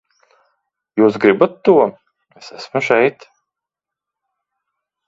Jūs 1.01 1.19
gribat 1.25 1.59
to, 1.69 1.75
es 2.41 2.51
esmu 2.61 2.85
šeit! 2.89 3.31